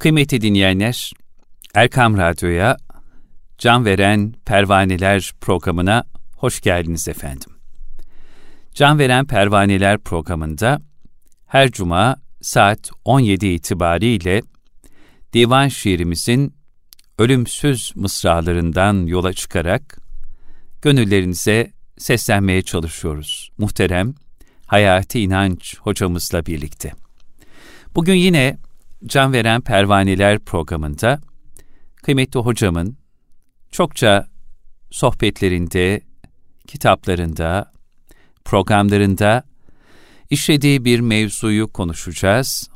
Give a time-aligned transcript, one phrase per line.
[0.00, 1.12] Kıymetli dinleyenler,
[1.74, 2.76] Erkam Radyo'ya
[3.58, 6.04] Can Veren Pervaneler programına
[6.36, 7.52] hoş geldiniz efendim.
[8.74, 10.80] Can Veren Pervaneler programında
[11.46, 14.42] her cuma saat 17 itibariyle
[15.32, 16.54] divan şiirimizin
[17.18, 19.98] ölümsüz mısralarından yola çıkarak
[20.82, 23.50] gönüllerinize seslenmeye çalışıyoruz.
[23.58, 24.14] Muhterem
[24.66, 26.92] Hayati İnanç hocamızla birlikte.
[27.94, 28.56] Bugün yine
[29.06, 31.20] Can Veren Pervaneler programında
[31.96, 32.96] kıymetli hocamın
[33.70, 34.26] çokça
[34.90, 36.00] sohbetlerinde,
[36.66, 37.72] kitaplarında,
[38.44, 39.42] programlarında
[40.30, 42.70] işlediği bir mevzuyu konuşacağız.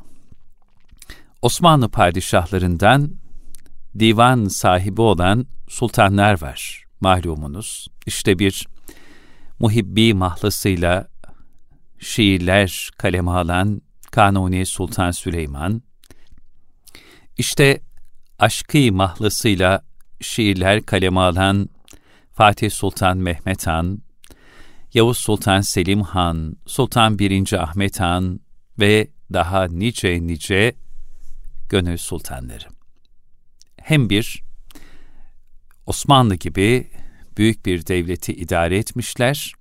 [1.41, 3.11] Osmanlı padişahlarından
[3.99, 7.87] divan sahibi olan sultanlar var mahlumunuz.
[8.05, 8.67] İşte bir
[9.59, 11.07] muhibbi mahlasıyla
[11.99, 15.81] şiirler kaleme alan Kanuni Sultan Süleyman,
[17.37, 17.81] işte
[18.39, 19.81] aşkı mahlasıyla
[20.21, 21.69] şiirler kaleme alan
[22.33, 24.01] Fatih Sultan Mehmet Han,
[24.93, 27.53] Yavuz Sultan Selim Han, Sultan 1.
[27.53, 28.39] Ahmet Han
[28.79, 30.73] ve daha nice nice
[31.69, 32.65] gönül sultanları.
[33.77, 34.43] Hem bir
[35.85, 36.87] Osmanlı gibi
[37.37, 39.53] büyük bir devleti idare etmişler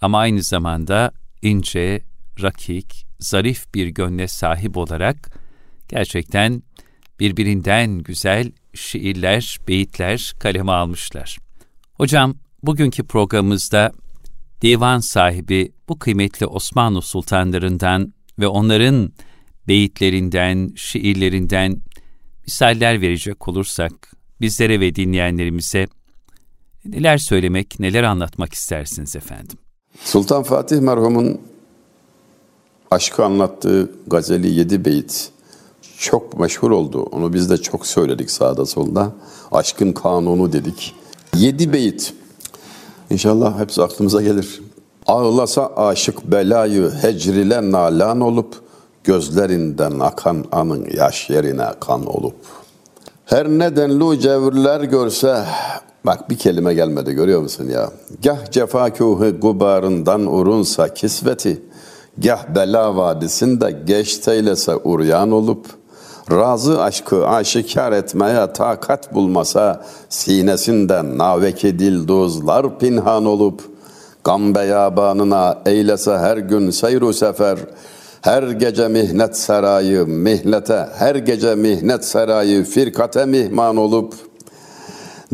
[0.00, 2.02] ama aynı zamanda ince,
[2.42, 5.30] rakik, zarif bir gönle sahip olarak
[5.88, 6.62] gerçekten
[7.20, 11.38] birbirinden güzel şiirler, beyitler kaleme almışlar.
[11.94, 13.92] Hocam, bugünkü programımızda
[14.62, 19.12] divan sahibi bu kıymetli Osmanlı sultanlarından ve onların
[19.68, 21.76] beyitlerinden, şiirlerinden
[22.46, 23.92] misaller verecek olursak
[24.40, 25.86] bizlere ve dinleyenlerimize
[26.84, 29.58] neler söylemek, neler anlatmak istersiniz efendim?
[30.04, 31.40] Sultan Fatih merhumun
[32.90, 35.32] aşkı anlattığı gazeli yedi beyit
[36.00, 37.02] çok meşhur oldu.
[37.02, 39.12] Onu biz de çok söyledik sağda solda.
[39.52, 40.94] Aşkın kanunu dedik.
[41.36, 42.14] Yedi beyit.
[43.10, 44.62] İnşallah hepsi aklımıza gelir.
[45.06, 48.54] Ağlasa aşık belayı hecrile nalan olup,
[49.04, 52.34] gözlerinden akan anın yaş yerine kan olup.
[53.24, 55.44] Her nedenli cevürler görse,
[56.06, 57.90] bak bir kelime gelmedi görüyor musun ya?
[58.22, 61.62] Gah cefakuhu gubarından urunsa kisveti,
[62.18, 65.79] gah bela vadisinde geçteylese uryan olup.''
[66.30, 73.62] Razı aşkı aşikar etmeye takat bulmasa sinesinden naveki dilduzlar pinhan olup
[74.24, 77.58] gam beyabanına eylese her gün seyru sefer
[78.22, 84.14] her gece mihnet sarayı mihnete her gece mihnet sarayı firkate mihman olup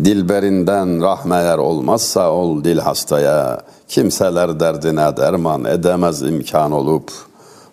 [0.04, 7.25] dilberinden rahmeler olmazsa ol dil hastaya kimseler derdine derman edemez imkan olup.''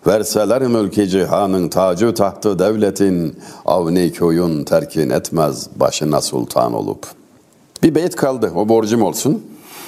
[0.06, 7.06] Verseler mülki cihanın tacı tahtı devletin, avni köyün terkin etmez başına sultan olup.
[7.82, 9.42] Bir beyt kaldı, o borcum olsun.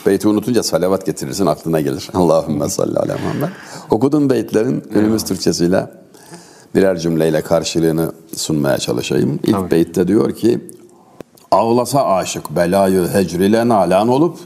[0.07, 2.11] Beyti unutunca salavat getirirsin aklına gelir.
[2.15, 3.49] Allahümme salli ala Muhammed.
[3.91, 5.91] Okuduğum beytlerin günümüz Türkçesiyle
[6.75, 9.39] birer cümleyle karşılığını sunmaya çalışayım.
[9.43, 9.71] İlk Tabii.
[9.71, 10.71] beytte diyor ki,
[11.51, 14.39] Ağlasa aşık belayı hecrile nalan olup,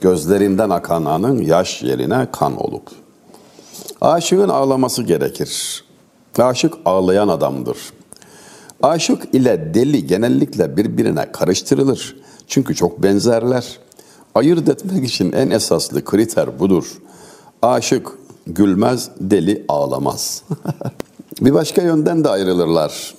[0.00, 3.09] gözlerinden akan anın yaş yerine kan olup.''
[4.00, 5.84] Aşığın ağlaması gerekir.
[6.38, 7.78] Aşık ağlayan adamdır.
[8.82, 12.16] Aşık ile deli genellikle birbirine karıştırılır.
[12.46, 13.78] Çünkü çok benzerler.
[14.34, 16.98] Ayırt etmek için en esaslı kriter budur.
[17.62, 18.08] Aşık
[18.46, 20.42] gülmez, deli ağlamaz.
[21.40, 23.14] Bir başka yönden de ayrılırlar.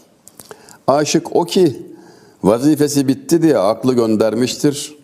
[0.87, 1.85] Aşık o ki
[2.43, 4.95] vazifesi bitti diye aklı göndermiştir.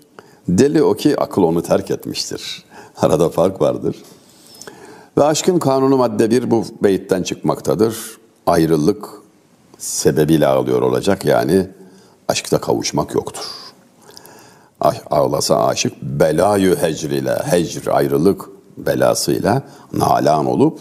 [0.48, 2.64] Deli o ki akıl onu terk etmiştir.
[2.98, 3.96] Arada fark vardır.
[5.18, 7.98] Ve aşkın kanunu madde bir bu beyitten çıkmaktadır.
[8.48, 9.10] Ayrılık
[9.78, 11.68] sebebiyle ağlıyor olacak yani
[12.28, 13.44] aşkta kavuşmak yoktur.
[15.10, 19.64] Ağlasa aşık belayı hecriyle, hecr ayrılık belasıyla
[19.94, 20.80] nalan olup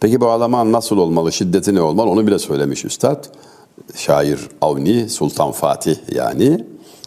[0.00, 3.24] Peki bu ağlama nasıl olmalı, şiddeti ne olmalı onu bile söylemiş üstad.
[3.94, 6.64] Şair Avni Sultan Fatih yani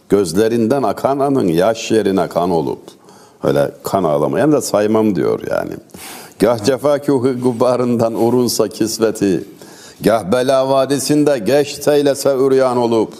[0.08, 2.80] gözlerinden akan anın yaş yerine kan olup
[3.42, 5.72] öyle kan ağlamayan da saymam diyor yani.
[6.38, 9.44] Gah cefakuhu gubarından urunsa kisveti,
[10.00, 13.12] gah bela vadisinde geç teylese üryan olup.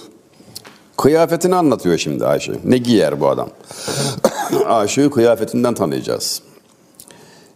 [0.96, 2.52] Kıyafetini anlatıyor şimdi Ayşe.
[2.64, 3.48] Ne giyer bu adam?
[4.66, 6.42] Aşığı kıyafetinden tanıyacağız.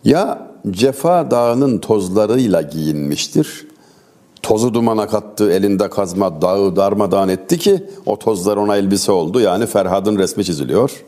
[0.05, 3.67] Ya cefa dağının tozlarıyla giyinmiştir.
[4.43, 9.41] Tozu dumana kattı, elinde kazma dağı darmadağın etti ki o tozlar ona elbise oldu.
[9.41, 11.05] Yani Ferhad'ın resmi çiziliyor.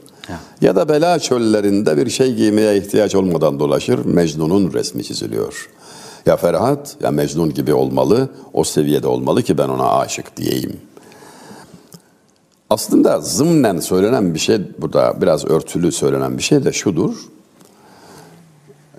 [0.60, 5.68] Ya da bela çöllerinde bir şey giymeye ihtiyaç olmadan dolaşır, Mecnun'un resmi çiziliyor.
[6.26, 10.80] Ya Ferhat ya Mecnun gibi olmalı, o seviyede olmalı ki ben ona aşık diyeyim.
[12.70, 17.14] Aslında zımnen söylenen bir şey burada biraz örtülü söylenen bir şey de şudur.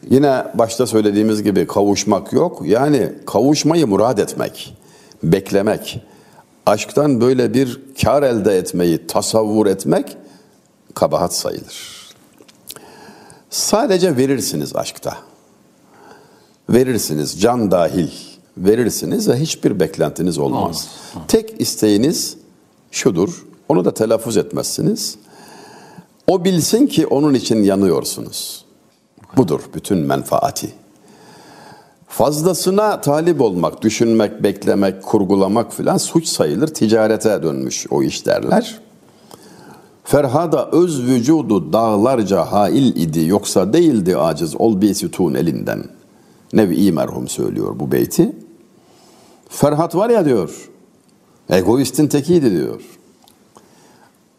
[0.09, 2.61] Yine başta söylediğimiz gibi kavuşmak yok.
[2.65, 4.77] Yani kavuşmayı murad etmek,
[5.23, 6.01] beklemek,
[6.65, 10.17] aşktan böyle bir kar elde etmeyi tasavvur etmek
[10.95, 12.05] kabahat sayılır.
[13.49, 15.17] Sadece verirsiniz aşkta.
[16.69, 18.09] Verirsiniz can dahil.
[18.57, 20.61] Verirsiniz ve hiçbir beklentiniz olmaz.
[20.61, 20.89] olmaz.
[21.27, 22.37] Tek isteğiniz
[22.91, 23.45] şudur.
[23.69, 25.15] Onu da telaffuz etmezsiniz.
[26.27, 28.65] O bilsin ki onun için yanıyorsunuz.
[29.37, 30.73] Budur bütün menfaati.
[32.07, 36.67] Fazlasına talip olmak, düşünmek, beklemek, kurgulamak filan suç sayılır.
[36.67, 38.79] Ticarete dönmüş o iş derler.
[40.05, 45.83] Ferhada öz vücudu dağlarca hail idi yoksa değildi aciz ol bir sütun elinden.
[46.53, 48.35] Nevi merhum söylüyor bu beyti.
[49.49, 50.69] Ferhat var ya diyor,
[51.49, 52.81] egoistin tekiydi diyor.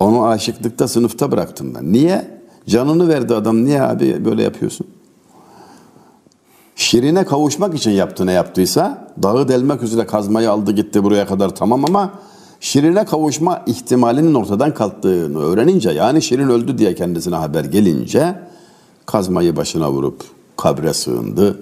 [0.01, 1.93] Onu aşıklıkta sınıfta bıraktım ben.
[1.93, 2.41] Niye?
[2.67, 3.65] Canını verdi adam.
[3.65, 4.87] Niye abi böyle yapıyorsun?
[6.77, 11.85] Şirine kavuşmak için yaptı ne yaptıysa dağı delmek üzere kazmayı aldı gitti buraya kadar tamam
[11.85, 12.13] ama
[12.61, 18.35] Şirine kavuşma ihtimalinin ortadan kalktığını öğrenince yani Şirin öldü diye kendisine haber gelince
[19.07, 20.25] kazmayı başına vurup
[20.57, 21.59] kabre sığındı,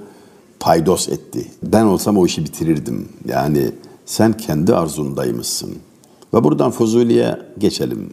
[0.61, 1.51] paydos etti.
[1.63, 3.09] Ben olsam o işi bitirirdim.
[3.29, 3.71] Yani
[4.07, 5.75] sen kendi arzundaymışsın.
[6.35, 8.13] Ve buradan Fuzuli'ye geçelim.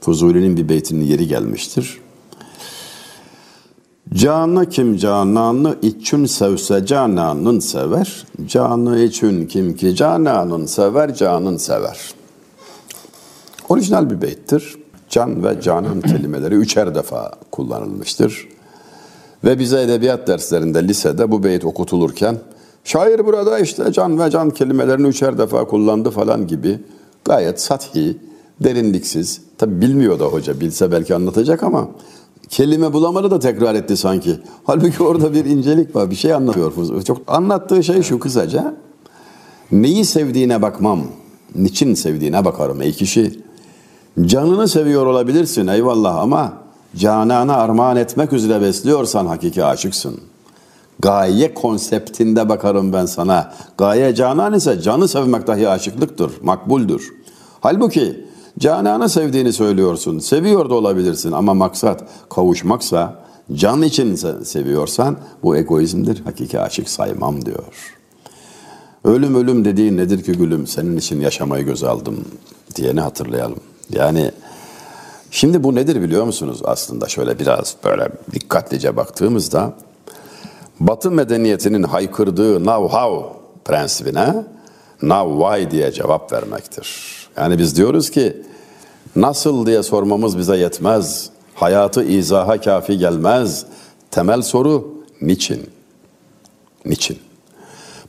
[0.00, 1.98] Fuzuli'nin bir beytinin yeri gelmiştir.
[4.14, 8.26] Canı kim cananı için sevse cananın sever.
[8.46, 12.14] Canı için kim ki cananın sever canın sever.
[13.68, 14.76] Orijinal bir beyttir.
[15.08, 18.48] Can ve canan kelimeleri üçer defa kullanılmıştır.
[19.44, 22.38] Ve bize edebiyat derslerinde lisede bu beyt okutulurken
[22.84, 26.78] şair burada işte can ve can kelimelerini üçer defa kullandı falan gibi
[27.24, 28.16] gayet sathi,
[28.60, 29.40] derinliksiz.
[29.58, 31.88] Tabi bilmiyor da hoca bilse belki anlatacak ama
[32.50, 34.40] kelime bulamadı da tekrar etti sanki.
[34.64, 36.10] Halbuki orada bir incelik var.
[36.10, 37.02] Bir şey anlatıyor.
[37.04, 38.74] Çok anlattığı şey şu kısaca.
[39.72, 41.02] Neyi sevdiğine bakmam.
[41.54, 43.40] Niçin sevdiğine bakarım ey kişi.
[44.26, 46.52] Canını seviyor olabilirsin eyvallah ama
[46.96, 50.20] canana armağan etmek üzere besliyorsan hakiki aşıksın.
[50.98, 53.52] Gaye konseptinde bakarım ben sana.
[53.78, 57.12] Gaye canan ise canı sevmek dahi aşıklıktır, makbuldür.
[57.60, 58.24] Halbuki
[58.58, 60.18] Cananı sevdiğini söylüyorsun.
[60.18, 64.14] Seviyor da olabilirsin ama maksat kavuşmaksa, can için
[64.44, 66.24] seviyorsan bu egoizmdir.
[66.24, 67.96] Hakiki aşık saymam diyor.
[69.04, 70.66] Ölüm ölüm dediğin nedir ki gülüm?
[70.66, 72.24] Senin için yaşamayı göz aldım
[72.76, 73.60] diyeni hatırlayalım.
[73.90, 74.30] Yani
[75.30, 79.74] şimdi bu nedir biliyor musunuz aslında şöyle biraz böyle dikkatlice baktığımızda
[80.80, 83.28] Batı medeniyetinin haykırdığı now how
[83.64, 84.44] prensibine
[85.02, 87.19] now why diye cevap vermektir.
[87.36, 88.36] Yani biz diyoruz ki
[89.16, 91.30] nasıl diye sormamız bize yetmez.
[91.54, 93.66] Hayatı izaha kafi gelmez.
[94.10, 95.70] Temel soru niçin?
[96.84, 97.18] Niçin?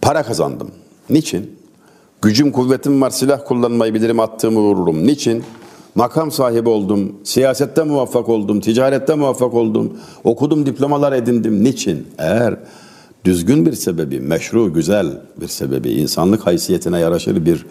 [0.01, 0.71] Para kazandım.
[1.09, 1.59] Niçin?
[2.21, 5.07] Gücüm kuvvetim var silah kullanmayı bilirim attığımı vururum.
[5.07, 5.44] Niçin?
[5.95, 11.63] Makam sahibi oldum, siyasette muvaffak oldum, ticarette muvaffak oldum, okudum, diplomalar edindim.
[11.63, 12.07] Niçin?
[12.18, 12.56] Eğer
[13.25, 17.65] düzgün bir sebebi, meşru, güzel bir sebebi, insanlık haysiyetine yaraşır bir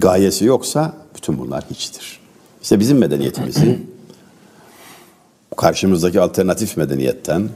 [0.00, 2.20] gayesi yoksa bütün bunlar hiçtir.
[2.62, 3.78] İşte bizim medeniyetimizi
[5.56, 7.48] karşımızdaki alternatif medeniyetten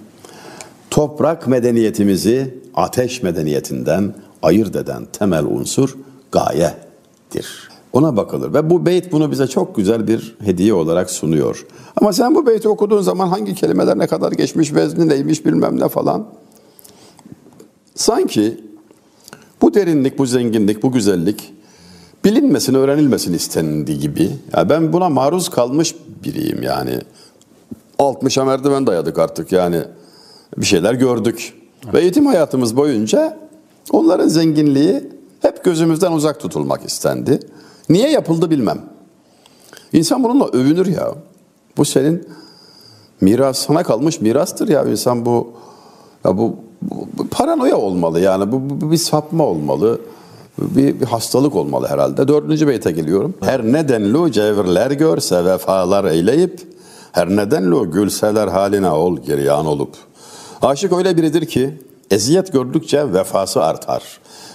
[0.90, 5.97] toprak medeniyetimizi ateş medeniyetinden ayırt eden temel unsur
[6.32, 7.70] gayedir.
[7.92, 11.66] Ona bakılır ve bu beyt bunu bize çok güzel bir hediye olarak sunuyor.
[11.97, 15.88] Ama sen bu beyti okuduğun zaman hangi kelimeler ne kadar geçmiş, vezni neymiş bilmem ne
[15.88, 16.26] falan.
[17.94, 18.61] Sanki
[19.62, 21.52] bu derinlik, bu zenginlik, bu güzellik
[22.24, 24.30] bilinmesin, öğrenilmesin istendiği gibi.
[24.56, 26.98] Ya ben buna maruz kalmış biriyim yani.
[27.98, 29.82] 60'a merdiven dayadık artık yani.
[30.56, 31.54] Bir şeyler gördük.
[31.84, 31.94] Evet.
[31.94, 33.38] Ve eğitim hayatımız boyunca
[33.90, 35.08] onların zenginliği
[35.40, 37.40] hep gözümüzden uzak tutulmak istendi.
[37.88, 38.82] Niye yapıldı bilmem.
[39.92, 41.14] İnsan bununla övünür ya.
[41.76, 42.28] Bu senin
[43.20, 45.52] miras, sana kalmış mirastır ya insan bu
[46.24, 50.00] ya bu, bu, bu paranoya olmalı yani bu, bu bir sapma olmalı
[50.59, 52.28] bir, bir hastalık olmalı herhalde.
[52.28, 53.35] Dördüncü beyte geliyorum.
[53.40, 56.61] Her nedenlu cevirler görse vefalar eyleyip,
[57.12, 59.95] her nedenlu gülseler haline ol giryan olup.
[60.62, 61.78] Aşık öyle biridir ki
[62.11, 64.02] eziyet gördükçe vefası artar.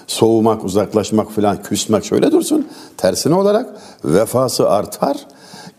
[0.07, 2.67] Soğumak, uzaklaşmak filan, küsmek şöyle dursun.
[2.97, 3.69] Tersine olarak
[4.05, 5.17] vefası artar.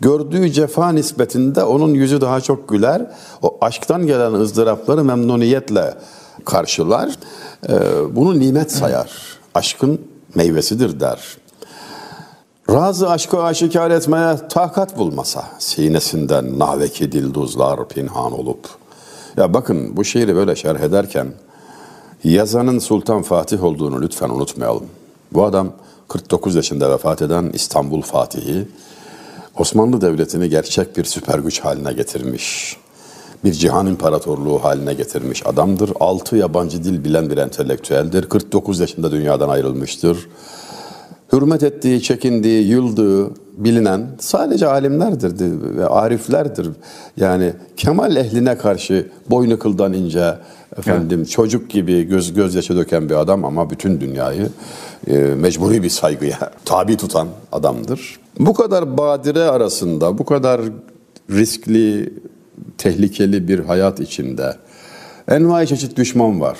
[0.01, 3.11] Gördüğü cefa nispetinde onun yüzü daha çok güler.
[3.43, 5.95] O aşktan gelen ızdırapları memnuniyetle
[6.45, 7.11] karşılar.
[7.69, 7.75] E,
[8.17, 9.36] bunu nimet sayar.
[9.57, 10.01] Aşkın
[10.35, 11.37] meyvesidir der.
[12.71, 18.69] Razı aşkı aşikar etmeye takat bulmasa, sinesinden naveki dilduzlar pinhan olup.
[19.37, 21.33] Ya bakın bu şiiri böyle şerh ederken
[22.25, 24.87] yazanın Sultan Fatih olduğunu lütfen unutmayalım.
[25.33, 25.73] Bu adam
[26.09, 28.69] 49 yaşında vefat eden İstanbul Fatihi,
[29.59, 32.77] Osmanlı Devleti'ni gerçek bir süper güç haline getirmiş.
[33.45, 35.91] Bir cihan imparatorluğu haline getirmiş adamdır.
[36.01, 38.29] Altı yabancı dil bilen bir entelektüeldir.
[38.29, 40.29] 49 yaşında dünyadan ayrılmıştır.
[41.33, 46.69] Hürmet ettiği, çekindiği, yıldığı bilinen sadece alimlerdir ve ariflerdir.
[47.17, 50.35] Yani kemal ehline karşı boynu kıldan ince,
[50.79, 51.31] efendim evet.
[51.31, 54.49] çocuk gibi göz gözyaşı döken bir adam ama bütün dünyayı
[55.07, 58.21] e, mecburi bir saygıya tabi tutan adamdır.
[58.39, 60.61] Bu kadar badire arasında, bu kadar
[61.31, 62.15] riskli,
[62.79, 64.57] tehlikeli bir hayat içinde
[65.29, 66.59] envai çeşit düşman var.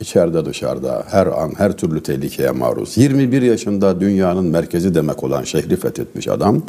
[0.00, 2.98] İçeride dışarıda her an her türlü tehlikeye maruz.
[2.98, 6.62] 21 yaşında dünyanın merkezi demek olan şehri fethetmiş adam.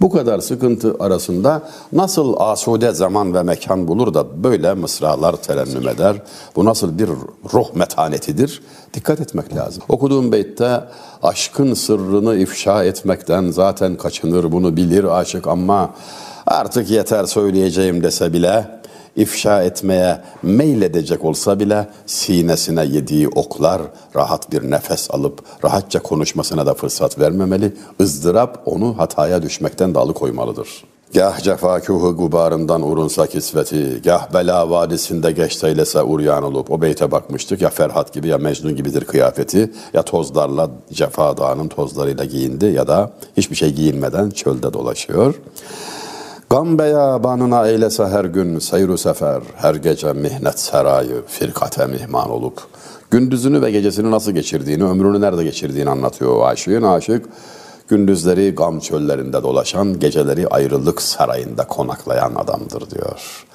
[0.00, 6.16] Bu kadar sıkıntı arasında nasıl asude zaman ve mekan bulur da böyle mısralar terennüm eder.
[6.56, 7.08] Bu nasıl bir
[7.54, 8.62] ruh metanetidir?
[8.94, 9.82] Dikkat etmek lazım.
[9.88, 10.80] Okuduğum beytte
[11.22, 15.94] aşkın sırrını ifşa etmekten zaten kaçınır bunu bilir aşık ama
[16.48, 18.66] artık yeter söyleyeceğim dese bile
[19.16, 23.82] ifşa etmeye meyledecek olsa bile sinesine yediği oklar
[24.16, 27.72] rahat bir nefes alıp rahatça konuşmasına da fırsat vermemeli.
[28.00, 30.84] ızdırap onu hataya düşmekten de alıkoymalıdır.
[31.14, 37.60] Gah cefakuhu gubarından urunsa kisveti, gah bela vadisinde geç eylese uryan olup o beyte bakmıştık
[37.62, 43.10] ya Ferhat gibi ya Mecnun gibidir kıyafeti ya tozlarla cefa dağının tozlarıyla giyindi ya da
[43.36, 45.34] hiçbir şey giyinmeden çölde dolaşıyor.
[46.50, 52.62] Gam beyabanına eylese her gün seyru sefer, her gece mihnet serayı, firkate mihman olup,
[53.10, 57.26] gündüzünü ve gecesini nasıl geçirdiğini, ömrünü nerede geçirdiğini anlatıyor aşığın aşık.
[57.88, 63.46] Gündüzleri gam çöllerinde dolaşan, geceleri ayrılık sarayında konaklayan adamdır diyor.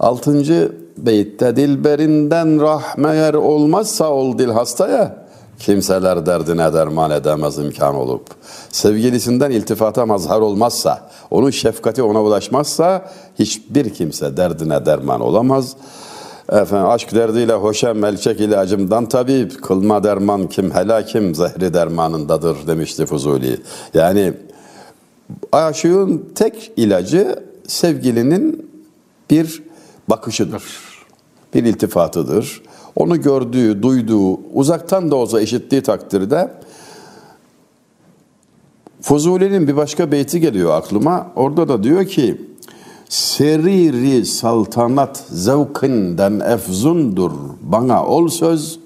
[0.00, 5.25] Altıncı beytte dilberinden rahmeyer olmazsa ol dil hastaya,
[5.58, 8.26] Kimseler derdine derman edemez imkan olup,
[8.70, 15.76] sevgilisinden iltifata mazhar olmazsa, onun şefkati ona ulaşmazsa, hiçbir kimse derdine derman olamaz.
[16.52, 23.60] Efendim, aşk derdiyle hoşem melçek ilacımdan tabip, kılma derman kim helakim zehri dermanındadır demişti Fuzuli.
[23.94, 24.32] Yani
[25.52, 27.36] aşığın tek ilacı
[27.66, 28.70] sevgilinin
[29.30, 29.62] bir
[30.08, 30.62] bakışıdır,
[31.54, 32.62] bir iltifatıdır
[32.96, 36.50] onu gördüğü, duyduğu, uzaktan da olsa işittiği takdirde
[39.00, 41.32] Fuzuli'nin bir başka beyti geliyor aklıma.
[41.36, 42.40] Orada da diyor ki
[43.08, 48.78] Seriri saltanat zevkinden efzundur bana ol söz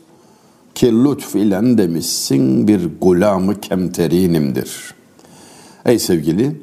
[0.74, 4.94] ki lütf ile demişsin bir gulamı kemterinimdir.
[5.84, 6.60] Ey sevgili,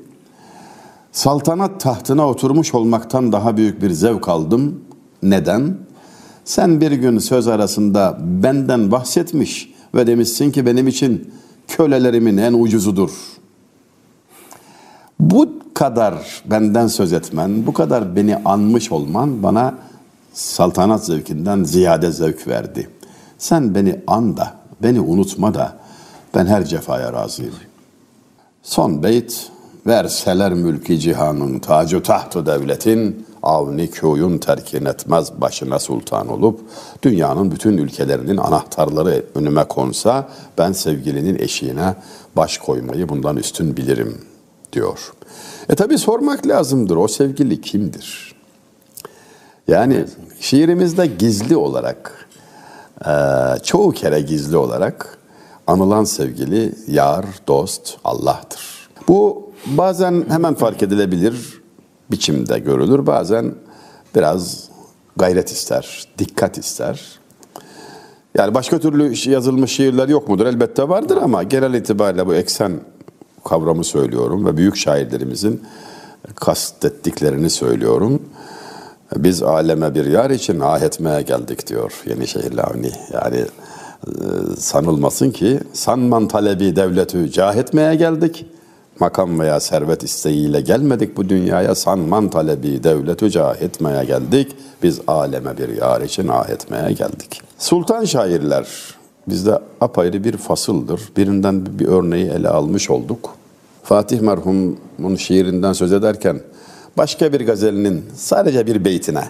[1.11, 4.81] saltanat tahtına oturmuş olmaktan daha büyük bir zevk aldım.
[5.23, 5.77] Neden?
[6.47, 11.33] Sen bir gün söz arasında benden bahsetmiş ve demişsin ki benim için
[11.67, 13.11] kölelerimin en ucuzudur.
[15.19, 19.75] Bu kadar benden söz etmen, bu kadar beni anmış olman bana
[20.33, 22.89] saltanat zevkinden ziyade zevk verdi.
[23.37, 25.77] Sen beni an da, beni unutma da
[26.35, 27.55] ben her cefaya razıyım.
[28.63, 29.49] Son beyt,
[29.87, 36.60] verseler mülki cihanın tacu tahtı devletin, avni köyün terkin etmez başına sultan olup
[37.03, 41.96] dünyanın bütün ülkelerinin anahtarları önüme konsa ben sevgilinin eşiğine
[42.36, 44.22] baş koymayı bundan üstün bilirim
[44.74, 45.13] diyor.
[45.70, 48.36] E tabi sormak lazımdır o sevgili kimdir?
[49.67, 50.06] Yani
[50.39, 52.29] şiirimizde gizli olarak
[53.06, 53.12] e,
[53.63, 55.17] çoğu kere gizli olarak
[55.67, 58.89] anılan sevgili yar, dost, Allah'tır.
[59.08, 61.62] Bu bazen hemen fark edilebilir,
[62.11, 63.05] biçimde görülür.
[63.05, 63.55] Bazen
[64.15, 64.69] biraz
[65.17, 67.19] gayret ister, dikkat ister.
[68.35, 70.45] Yani başka türlü yazılmış şiirler yok mudur?
[70.45, 72.71] Elbette vardır ama genel itibariyle bu eksen
[73.45, 75.61] kavramı söylüyorum ve büyük şairlerimizin
[76.35, 78.21] kastettiklerini söylüyorum.
[79.15, 82.91] Biz aleme bir yar için ah etmeye geldik diyor Yenişehirli Avni.
[83.13, 84.11] Yani e,
[84.57, 88.45] sanılmasın ki sanman talebi devletü cah etmeye geldik
[88.99, 94.55] makam veya servet isteğiyle gelmedik bu dünyaya sanman talebi devlet cah etmeye geldik.
[94.83, 97.41] Biz aleme bir yar için ah etmeye geldik.
[97.57, 98.67] Sultan şairler
[99.27, 101.01] bizde apayrı bir fasıldır.
[101.17, 103.29] Birinden bir örneği ele almış olduk.
[103.83, 106.39] Fatih merhumun şiirinden söz ederken
[106.97, 109.23] başka bir gazelinin sadece bir beytine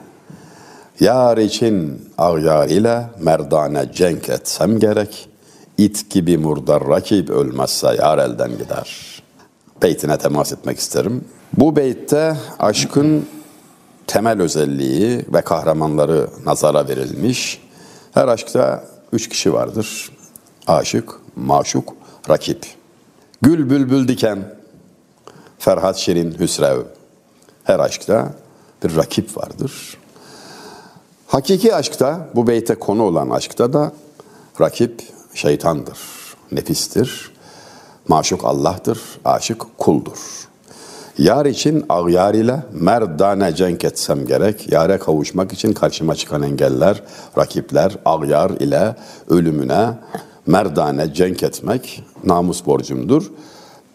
[1.00, 5.30] Yar için ağyar ile merdane cenk etsem gerek.
[5.78, 9.17] İt gibi murdar rakip ölmezse yar elden gider.
[9.82, 11.26] Beytine temas etmek isterim.
[11.54, 13.26] Bu beytte aşkın
[14.08, 17.62] temel özelliği ve kahramanları nazara verilmiş.
[18.12, 20.12] Her aşkta üç kişi vardır.
[20.68, 21.94] Aşık, maşuk,
[22.30, 22.66] rakip.
[23.42, 24.56] Gül bülbül diken,
[25.60, 26.82] Ferhat Şirin Hüsrev.
[27.64, 28.34] Her aşkta
[28.84, 29.98] bir rakip vardır.
[31.28, 33.92] Hakiki aşkta, bu beyte konu olan aşkta da
[34.62, 35.04] rakip
[35.34, 36.00] şeytandır,
[36.52, 37.32] nefistir.
[38.08, 40.48] Maşuk Allah'tır, aşık kuldur.
[41.18, 44.72] Yar için ağyar ile merdane cenk etsem gerek.
[44.72, 47.04] Yare kavuşmak için karşıma çıkan engeller,
[47.38, 48.96] rakipler, ağyar ile
[49.30, 49.90] ölümüne
[50.46, 53.32] merdane cenk etmek namus borcumdur.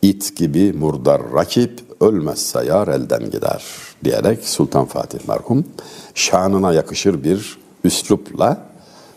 [0.02, 3.64] İt gibi murdar rakip ölmezse yar elden gider
[4.04, 5.64] diyerek Sultan Fatih merhum
[6.14, 8.66] şanına yakışır bir üslupla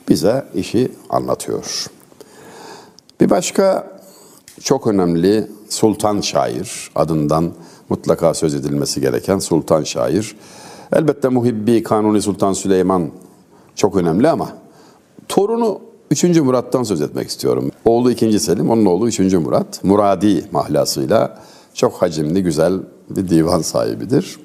[0.10, 1.86] bize işi anlatıyor.
[3.22, 3.95] Bir başka
[4.62, 7.52] çok önemli sultan şair adından
[7.90, 10.36] mutlaka söz edilmesi gereken sultan şair.
[10.94, 13.12] Elbette Muhibbi Kanuni Sultan Süleyman
[13.76, 14.50] çok önemli ama
[15.28, 15.82] torunu
[16.12, 16.24] 3.
[16.24, 17.72] Murat'tan söz etmek istiyorum.
[17.86, 18.40] Oğlu 2.
[18.40, 19.20] Selim, onun oğlu 3.
[19.20, 19.84] Murat.
[19.84, 21.42] Muradi mahlasıyla
[21.74, 24.40] çok hacimli, güzel bir divan sahibidir.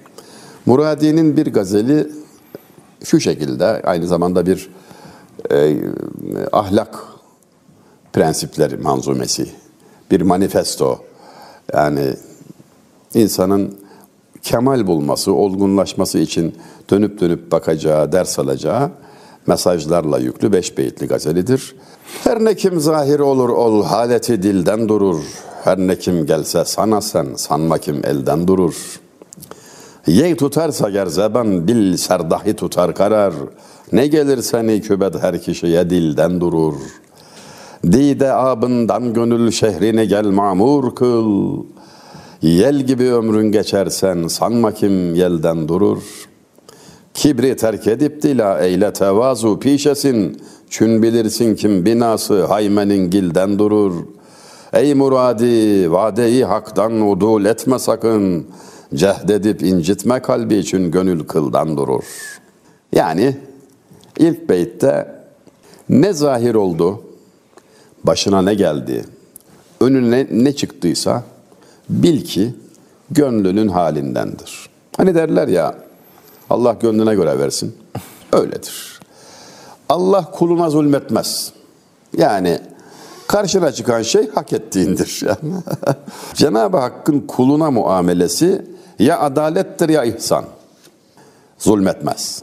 [0.66, 2.08] Muradi'nin bir gazeli
[3.04, 4.70] şu şekilde, aynı zamanda bir
[5.50, 5.76] e,
[6.52, 7.04] ahlak
[8.12, 9.50] prensipleri manzumesi,
[10.10, 10.98] bir manifesto.
[11.74, 12.14] Yani
[13.14, 13.78] insanın
[14.42, 16.54] kemal bulması, olgunlaşması için
[16.90, 18.90] dönüp dönüp bakacağı, ders alacağı
[19.46, 21.74] mesajlarla yüklü beş beyitli gazelidir.
[22.24, 25.20] Her ne kim zahir olur ol, haleti dilden durur.
[25.64, 29.00] Her ne kim gelse sana sen, sanma kim elden durur.
[30.06, 33.34] Yey tutarsa ger zeban, bil serdahi tutar karar.
[33.92, 36.74] Ne gelir seni kübet her kişiye dilden durur.
[37.84, 41.56] Dide abından gönül şehrini gel mamur kıl.
[42.42, 46.02] Yel gibi ömrün geçersen sanma kim yelden durur.
[47.14, 50.42] Kibri terk edip dila eyle tevazu pişesin.
[50.70, 53.94] Çün bilirsin kim binası haymenin gilden durur.
[54.72, 58.46] Ey muradi vadeyi haktan udul etme sakın.
[58.94, 62.04] Cehdedip incitme kalbi için gönül kıldan durur.
[62.92, 63.36] Yani
[64.18, 65.20] ilk beytte
[65.88, 67.02] ne zahir oldu,
[68.04, 69.04] başına ne geldi,
[69.80, 71.22] önüne ne çıktıysa
[71.88, 72.54] bil ki
[73.10, 74.70] gönlünün halindendir.
[74.96, 75.74] Hani derler ya
[76.50, 77.76] Allah gönlüne göre versin.
[78.32, 79.00] Öyledir.
[79.88, 81.52] Allah kuluna zulmetmez.
[82.16, 82.60] Yani
[83.28, 85.20] karşına çıkan şey hak ettiğindir.
[85.22, 85.54] Yani.
[86.34, 88.64] Cenab-ı Hakk'ın kuluna muamelesi
[88.98, 90.44] ya adalettir ya ihsan.
[91.58, 92.42] Zulmetmez.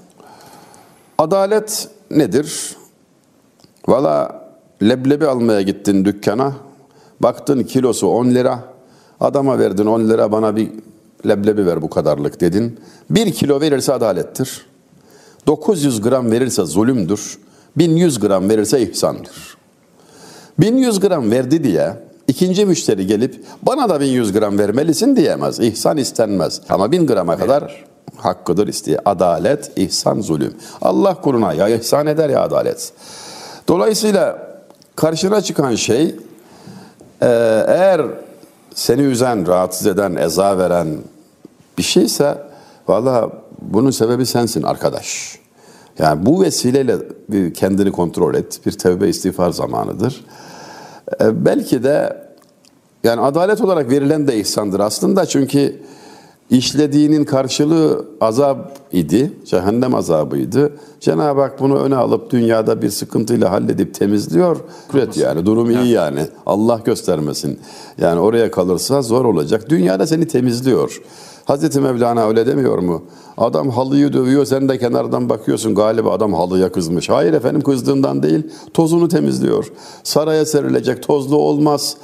[1.17, 2.77] Adalet nedir?
[3.87, 4.46] Valla
[4.81, 6.53] leblebi almaya gittin dükkana.
[7.19, 8.63] Baktın kilosu 10 lira.
[9.19, 10.69] Adama verdin 10 lira bana bir
[11.27, 12.79] leblebi ver bu kadarlık dedin.
[13.09, 14.65] 1 kilo verirse adalettir.
[15.47, 17.37] 900 gram verirse zulümdür.
[17.77, 19.57] 1100 gram verirse ihsandır.
[20.59, 21.93] 1100 gram verdi diye
[22.27, 25.59] ikinci müşteri gelip bana da 1100 gram vermelisin diyemez.
[25.59, 26.61] İhsan istenmez.
[26.69, 27.85] Ama 1000 grama kadar
[28.15, 28.99] hakkıdır isteye.
[29.05, 30.53] Adalet, ihsan, zulüm.
[30.81, 32.93] Allah kuluna ya ihsan eder ya adalet.
[33.67, 34.46] Dolayısıyla
[34.97, 36.15] karşına çıkan şey
[37.21, 37.27] e,
[37.67, 38.01] eğer
[38.75, 40.87] seni üzen, rahatsız eden, eza veren
[41.77, 42.37] bir şeyse
[42.87, 43.29] valla
[43.61, 45.39] bunun sebebi sensin arkadaş.
[45.99, 46.95] Yani bu vesileyle
[47.29, 48.59] bir kendini kontrol et.
[48.65, 50.25] Bir tevbe istiğfar zamanıdır.
[51.21, 52.27] E, belki de
[53.03, 55.81] yani adalet olarak verilen de ihsandır aslında çünkü
[56.49, 60.71] işlediğinin karşılığı azap idi, cehennem azabıydı.
[60.99, 64.57] Cenab-ı Hak bunu öne alıp dünyada bir sıkıntıyla halledip temizliyor.
[64.91, 66.21] Küret yani durum iyi yani.
[66.45, 67.59] Allah göstermesin.
[67.97, 69.69] Yani oraya kalırsa zor olacak.
[69.69, 71.01] Dünyada seni temizliyor.
[71.45, 73.03] Hazreti Mevlana öyle demiyor mu?
[73.37, 77.09] Adam halıyı dövüyor, sen de kenardan bakıyorsun galiba adam halıya kızmış.
[77.09, 79.71] Hayır efendim kızdığından değil, tozunu temizliyor.
[80.03, 81.97] Saraya serilecek tozlu olmaz.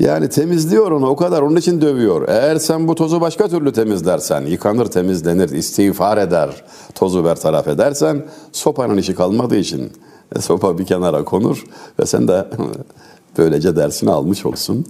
[0.00, 2.28] Yani temizliyor onu o kadar onun için dövüyor.
[2.28, 8.96] Eğer sen bu tozu başka türlü temizlersen, yıkanır temizlenir, istiğfar eder, tozu bertaraf edersen sopanın
[8.96, 9.92] işi kalmadığı için
[10.36, 11.64] e, sopa bir kenara konur
[12.00, 12.46] ve sen de
[13.38, 14.86] böylece dersini almış olsun.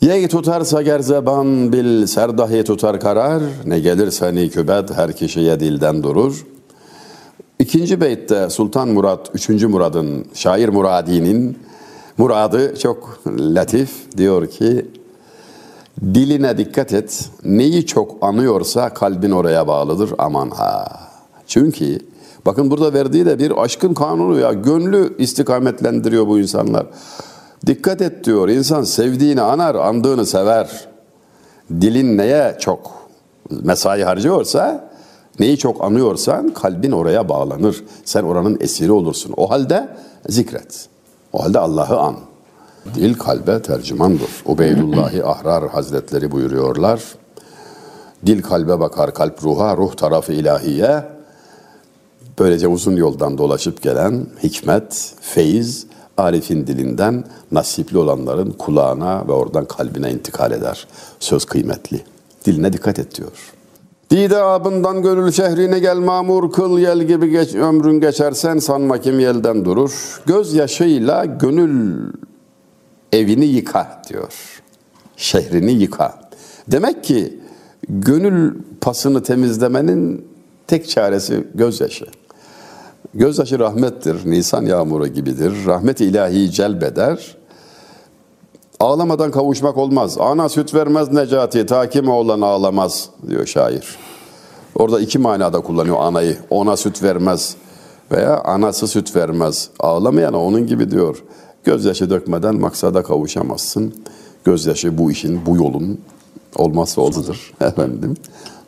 [0.00, 6.46] Yey tutarsa gerzeban bil serdahi tutar karar, ne gelir seni kübet her kişiye dilden durur.
[7.58, 11.58] İkinci beytte Sultan Murat, üçüncü Murad'ın, şair Muradi'nin
[12.18, 14.16] muradı çok latif.
[14.16, 14.86] Diyor ki,
[16.02, 21.00] diline dikkat et, neyi çok anıyorsa kalbin oraya bağlıdır aman ha.
[21.46, 22.00] Çünkü
[22.46, 24.52] Bakın burada verdiği de bir aşkın kanunu ya.
[24.52, 26.86] Gönlü istikametlendiriyor bu insanlar.
[27.66, 28.48] Dikkat et diyor.
[28.48, 30.88] İnsan sevdiğini anar, andığını sever.
[31.80, 32.92] Dilin neye çok
[33.50, 34.90] mesai harcıyorsa,
[35.40, 37.84] neyi çok anıyorsan kalbin oraya bağlanır.
[38.04, 39.34] Sen oranın esiri olursun.
[39.36, 39.88] O halde
[40.28, 40.88] zikret.
[41.34, 42.16] O halde Allah'ı an.
[42.94, 44.30] Dil kalbe tercümandır.
[44.46, 47.02] Ubeydullahi Ahrar Hazretleri buyuruyorlar.
[48.26, 51.04] Dil kalbe bakar, kalp ruha, ruh tarafı ilahiye.
[52.38, 60.12] Böylece uzun yoldan dolaşıp gelen hikmet, feyiz, Arif'in dilinden nasipli olanların kulağına ve oradan kalbine
[60.12, 60.86] intikal eder.
[61.20, 62.04] Söz kıymetli.
[62.44, 63.53] Diline dikkat et diyor.
[64.14, 69.64] Dide abından gönül şehrine gel mamur kıl yel gibi geç, ömrün geçersen sanma kim yelden
[69.64, 70.20] durur.
[70.26, 71.96] Göz yaşıyla gönül
[73.12, 74.62] evini yıka diyor.
[75.16, 76.14] Şehrini yıka.
[76.68, 77.40] Demek ki
[77.88, 80.28] gönül pasını temizlemenin
[80.66, 82.06] tek çaresi gözyaşı.
[83.14, 85.66] Gözyaşı rahmettir, Nisan yağmuru gibidir.
[85.66, 87.36] Rahmet ilahi celbeder.
[88.80, 90.16] Ağlamadan kavuşmak olmaz.
[90.20, 93.96] Ana süt vermez Necati, ta kim oğlan ağlamaz diyor şair.
[94.74, 96.38] Orada iki manada kullanıyor anayı.
[96.50, 97.56] Ona süt vermez
[98.12, 99.68] veya anası süt vermez.
[99.80, 101.24] Ağlamayana onun gibi diyor.
[101.64, 103.94] Gözyaşı dökmeden maksada kavuşamazsın.
[104.44, 105.98] Gözyaşı bu işin, bu yolun
[106.56, 108.14] olmazsa oldudur efendim.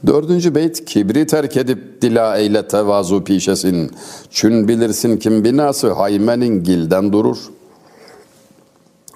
[0.06, 3.90] Dördüncü beyt kibri terk edip dila eyle tevazu pişesin.
[4.30, 7.38] Çün bilirsin kim binası haymenin gilden durur.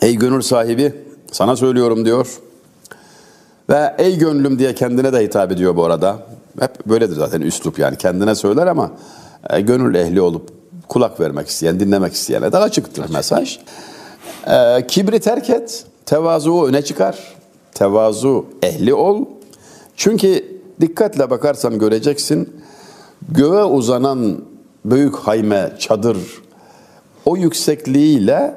[0.02, 0.94] Ey gönül sahibi
[1.32, 2.40] sana söylüyorum diyor.
[3.70, 6.18] Ve ey gönlüm diye kendine de hitap ediyor bu arada.
[6.60, 8.90] Hep böyledir zaten üslup yani kendine söyler ama
[9.50, 10.48] e, gönül ehli olup
[10.88, 13.14] kulak vermek isteyen, dinlemek isteyene de açıktır Açık.
[13.14, 13.58] mesaj.
[14.46, 17.18] E, kibri terk et, tevazu öne çıkar.
[17.74, 19.24] Tevazu ehli ol.
[19.96, 22.62] Çünkü dikkatle bakarsan göreceksin
[23.28, 24.44] göğe uzanan
[24.84, 26.16] büyük hayme, çadır
[27.24, 28.54] o yüksekliğiyle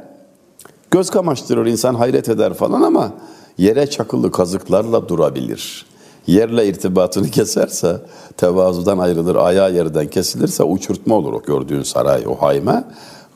[0.93, 3.13] göz kamaştırır insan hayret eder falan ama
[3.57, 5.85] yere çakılı kazıklarla durabilir.
[6.27, 8.01] Yerle irtibatını keserse
[8.37, 12.83] tevazudan ayrılır, ayağı yerden kesilirse uçurtma olur o gördüğün saray, o hayme.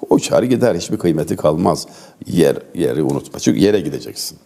[0.09, 1.87] Uçar gider, hiçbir kıymeti kalmaz.
[2.27, 3.39] Yer, yeri unutma.
[3.39, 4.37] Çünkü yere gideceksin.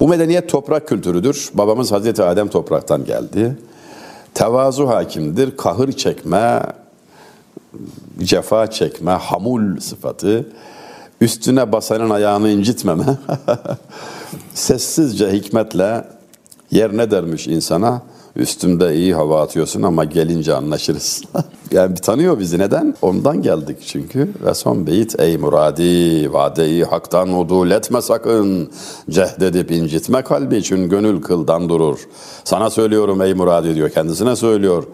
[0.00, 1.50] Bu medeniyet toprak kültürüdür.
[1.54, 3.58] Babamız Hazreti Adem topraktan geldi.
[4.34, 5.56] Tevazu hakimdir.
[5.56, 6.62] Kahır çekme,
[8.22, 10.46] cefa çekme, hamul sıfatı.
[11.20, 13.04] Üstüne basanın ayağını incitmeme.
[14.54, 16.04] Sessizce hikmetle
[16.70, 18.02] yer ne dermiş insana?
[18.36, 21.22] Üstümde iyi hava atıyorsun ama gelince anlaşırız.
[21.70, 22.94] yani bir tanıyor bizi neden?
[23.02, 24.28] Ondan geldik çünkü.
[24.44, 28.70] Ve son beyit ey muradi vadeyi haktan udul etme sakın.
[29.10, 31.98] Cehd edip incitme kalbi için gönül kıldan durur.
[32.44, 34.84] Sana söylüyorum ey muradi diyor kendisine söylüyor.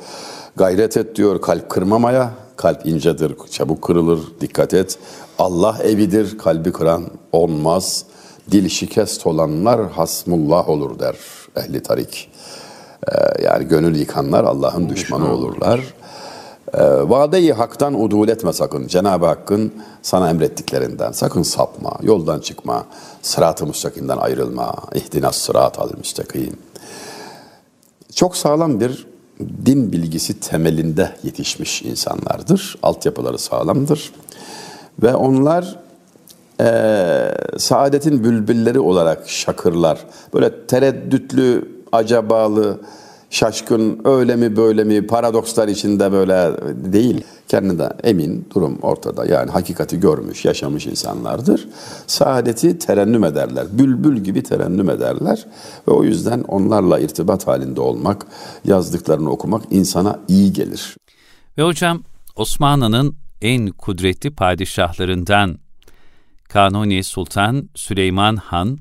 [0.56, 2.30] Gayret et diyor kalp kırmamaya.
[2.56, 4.98] Kalp incedir, çabuk kırılır, dikkat et.
[5.38, 8.05] Allah evidir, kalbi kıran olmaz.
[8.51, 11.16] Dil şikest olanlar hasmullah olur der
[11.57, 12.31] ehli tarik.
[13.09, 15.81] Ee, yani gönül yıkanlar Allah'ın düşmanı olurlar.
[16.75, 18.87] Ee, vadeyi haktan udul etme sakın.
[18.87, 19.72] Cenab-ı Hakk'ın
[20.03, 22.87] sana emrettiklerinden sakın sapma, yoldan çıkma,
[23.22, 24.75] sırat-ı müstakimden ayrılma.
[24.94, 26.57] İhdinas sırat al müstakim.
[28.14, 29.07] Çok sağlam bir
[29.66, 32.79] din bilgisi temelinde yetişmiş insanlardır.
[32.83, 34.12] Altyapıları sağlamdır.
[35.02, 35.78] Ve onlar
[36.61, 36.68] e,
[37.59, 39.98] saadetin bülbülleri olarak şakırlar.
[40.35, 42.80] Böyle tereddütlü, acabalı,
[43.30, 46.50] şaşkın, öyle mi böyle mi, paradokslar içinde böyle
[46.92, 47.24] değil.
[47.48, 49.26] Kendine emin, durum ortada.
[49.26, 51.68] Yani hakikati görmüş, yaşamış insanlardır.
[52.06, 53.66] Saadeti terennüm ederler.
[53.72, 55.46] Bülbül gibi terennüm ederler.
[55.88, 58.26] Ve o yüzden onlarla irtibat halinde olmak,
[58.64, 60.96] yazdıklarını okumak insana iyi gelir.
[61.59, 62.02] Ve hocam
[62.37, 65.59] Osmanlı'nın en kudretli padişahlarından
[66.49, 68.79] Kanuni Sultan Süleyman Han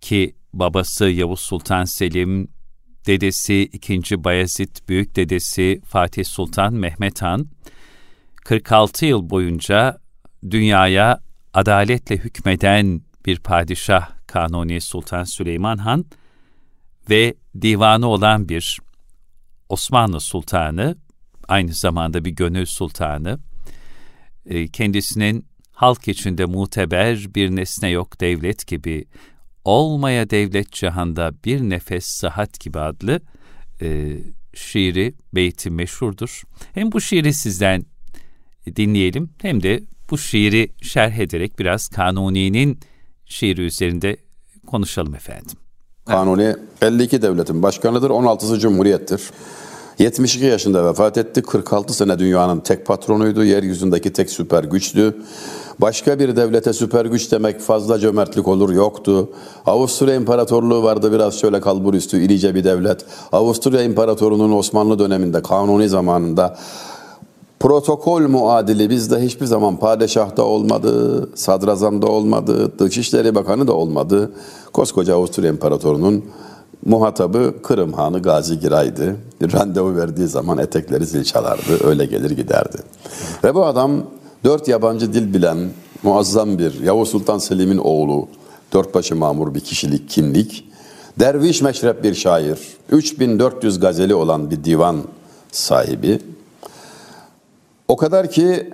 [0.00, 2.48] ki babası Yavuz Sultan Selim,
[3.06, 4.24] dedesi 2.
[4.24, 7.46] Bayezid, büyük dedesi Fatih Sultan Mehmet Han,
[8.44, 9.98] 46 yıl boyunca
[10.50, 11.20] dünyaya
[11.54, 16.04] adaletle hükmeden bir padişah Kanuni Sultan Süleyman Han
[17.10, 18.78] ve divanı olan bir
[19.68, 20.96] Osmanlı Sultanı,
[21.48, 23.38] aynı zamanda bir gönül sultanı,
[24.72, 29.04] kendisinin halk içinde muteber bir nesne yok devlet gibi
[29.64, 33.20] Olmaya devlet cihanda bir nefes sıhhat gibi adlı
[33.82, 34.18] e,
[34.54, 36.42] şiiri, beyti meşhurdur.
[36.74, 37.84] Hem bu şiiri sizden
[38.76, 42.80] dinleyelim hem de bu şiiri şerh ederek biraz Kanuni'nin
[43.26, 44.16] şiiri üzerinde
[44.66, 45.56] konuşalım efendim.
[46.06, 49.30] Kanuni 52 devletin başkanıdır, 16'sı cumhuriyettir.
[49.98, 51.42] 72 yaşında vefat etti.
[51.42, 53.44] 46 sene dünyanın tek patronuydu.
[53.44, 55.16] Yeryüzündeki tek süper güçtü.
[55.78, 59.30] Başka bir devlete süper güç demek fazla cömertlik olur yoktu.
[59.66, 63.04] Avusturya İmparatorluğu vardı biraz şöyle kalbur üstü irice bir devlet.
[63.32, 66.56] Avusturya İmparatorluğu'nun Osmanlı döneminde kanuni zamanında
[67.60, 74.32] protokol muadili bizde hiçbir zaman padişahta olmadı, sadrazamda olmadı, Dışişleri Bakanı da olmadı.
[74.72, 76.24] Koskoca Avusturya İmparatorluğu'nun
[76.86, 79.16] muhatabı Kırım Hanı Gazi Giray'dı.
[79.52, 82.78] Randevu verdiği zaman etekleri zil çalardı, öyle gelir giderdi.
[83.44, 84.02] Ve bu adam
[84.44, 85.58] dört yabancı dil bilen
[86.02, 88.28] muazzam bir Yavuz Sultan Selim'in oğlu,
[88.72, 90.68] dört başı mamur bir kişilik, kimlik,
[91.20, 92.58] derviş meşrep bir şair,
[92.90, 95.02] 3400 gazeli olan bir divan
[95.52, 96.18] sahibi.
[97.88, 98.70] O kadar ki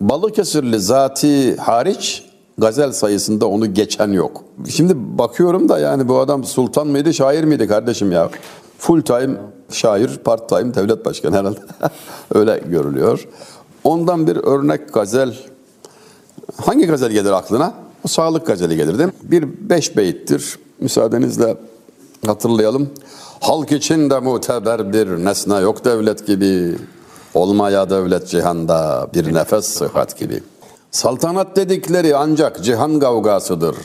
[0.00, 2.29] Balıkesirli zati hariç
[2.60, 4.44] gazel sayısında onu geçen yok.
[4.68, 8.30] Şimdi bakıyorum da yani bu adam sultan mıydı, şair miydi kardeşim ya?
[8.78, 9.36] Full time
[9.70, 11.58] şair, part time devlet başkanı herhalde.
[12.34, 13.28] Öyle görülüyor.
[13.84, 15.34] Ondan bir örnek gazel.
[16.56, 17.74] Hangi gazel gelir aklına?
[18.04, 19.14] O sağlık gazeli gelir değil mi?
[19.22, 20.58] Bir beş beyittir.
[20.80, 21.56] Müsaadenizle
[22.26, 22.90] hatırlayalım.
[23.40, 26.76] Halk için de muteber bir nesne yok devlet gibi.
[27.34, 30.42] Olmaya devlet cihanda bir nefes sıhhat gibi.
[30.90, 33.76] Saltanat dedikleri ancak cihan kavgasıdır.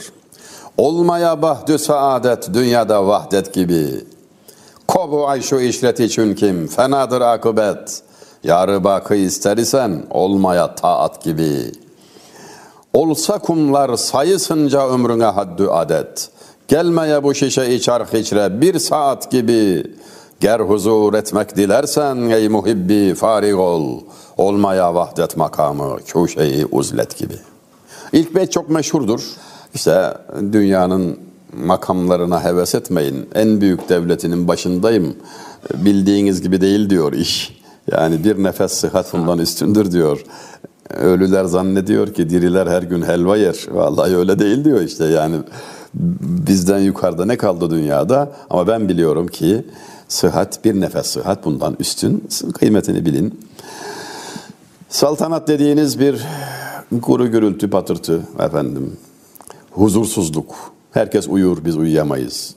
[0.78, 4.06] Olmaya bahdü saadet dünyada vahdet gibi.
[4.88, 8.02] Kobu ay şu işret için kim fenadır akıbet.
[8.44, 11.72] Yarı bakı ister isen olmaya taat gibi.
[12.94, 16.30] Olsa kumlar sayısınca ömrüne haddü adet.
[16.68, 19.84] Gelmeye bu şişe içar hiçre bir saat gibi.
[20.39, 24.00] Ger huzur etmek dilersen ey muhibbi farig ol.
[24.38, 27.34] Olmaya vahdet makamı köşeyi uzlet gibi.
[28.13, 29.21] İlk beyt çok meşhurdur.
[29.74, 30.13] İşte
[30.52, 31.19] dünyanın
[31.54, 33.30] makamlarına heves etmeyin.
[33.36, 35.15] En büyük devletinin başındayım.
[35.76, 37.62] Bildiğiniz gibi değil diyor iş.
[37.91, 40.24] Yani bir nefes sıhhat bundan üstündür diyor.
[40.89, 43.65] Ölüler zannediyor ki diriler her gün helva yer.
[43.71, 45.36] Vallahi öyle değil diyor işte yani.
[46.48, 48.32] Bizden yukarıda ne kaldı dünyada?
[48.50, 49.65] Ama ben biliyorum ki
[50.08, 52.30] sıhhat bir nefes sıhhat bundan üstün.
[52.60, 53.48] Kıymetini bilin.
[54.89, 56.26] Saltanat dediğiniz bir
[57.02, 58.98] kuru gürültü patırtı efendim.
[59.72, 60.56] Huzursuzluk.
[60.91, 62.56] Herkes uyur biz uyuyamayız.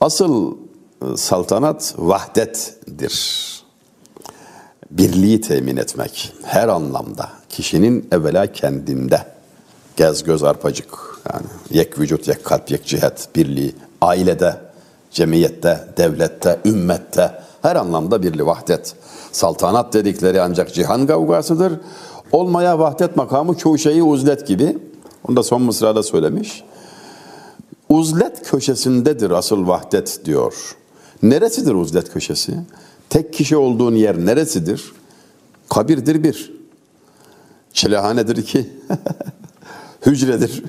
[0.00, 0.56] Asıl
[1.02, 3.48] e, saltanat vahdettir.
[4.90, 7.28] Birliği temin etmek her anlamda.
[7.48, 9.26] Kişinin evvela kendinde.
[9.96, 10.88] Gez göz arpacık.
[11.32, 13.74] Yani yek vücut, yek kalp, yek cihet, birliği.
[14.00, 14.56] Ailede,
[15.10, 18.94] cemiyette, devlette, ümmette her anlamda birli vahdet.
[19.32, 21.72] Saltanat dedikleri ancak cihan kavgasıdır.
[22.32, 24.78] Olmaya vahdet makamı çoğu şeyi uzlet gibi.
[25.28, 26.64] Onu da son mısrada söylemiş.
[27.88, 30.76] Uzlet köşesindedir asıl vahdet diyor.
[31.22, 32.54] Neresidir uzlet köşesi?
[33.10, 34.92] Tek kişi olduğun yer neresidir?
[35.68, 36.52] Kabirdir bir.
[37.72, 38.70] Çilehanedir iki.
[40.06, 40.62] Hücredir.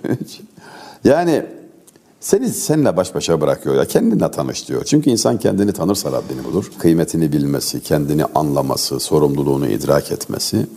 [1.03, 1.45] yani
[2.19, 4.83] seni seninle baş başa bırakıyor ya kendinle tanış diyor.
[4.83, 6.71] Çünkü insan kendini tanırsa Rabbini bulur.
[6.79, 10.67] Kıymetini bilmesi, kendini anlaması, sorumluluğunu idrak etmesi.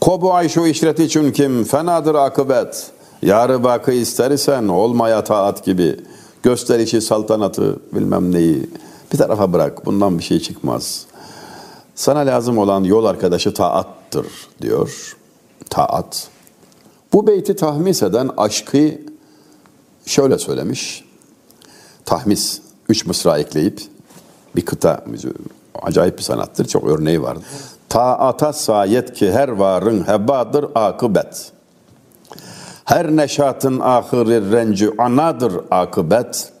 [0.00, 2.90] Kobu ayşu işreti için kim fenadır akıbet.
[3.22, 5.96] Yarı bakı istersen olmaya taat gibi.
[6.42, 8.70] Gösterişi saltanatı bilmem neyi
[9.12, 9.86] bir tarafa bırak.
[9.86, 11.06] Bundan bir şey çıkmaz.
[11.94, 14.26] Sana lazım olan yol arkadaşı taattır
[14.62, 15.16] diyor.
[15.70, 16.28] Taat.
[17.12, 18.90] Bu beyti tahmis eden aşkı
[20.08, 21.04] şöyle söylemiş.
[22.04, 23.82] Tahmis, üç mısra ekleyip
[24.56, 25.04] bir kıta,
[25.82, 26.64] acayip bir sanattır.
[26.64, 27.38] Çok örneği var.
[27.88, 31.52] Taata sayet ki her varın hebadır akıbet.
[32.84, 36.52] Her neşatın ahırı renci anadır akıbet.